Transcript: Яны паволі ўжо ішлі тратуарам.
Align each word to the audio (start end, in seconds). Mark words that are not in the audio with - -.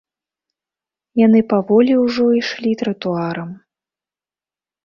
Яны 1.25 1.41
паволі 1.53 1.93
ўжо 2.05 2.25
ішлі 2.39 2.71
тратуарам. 2.83 3.49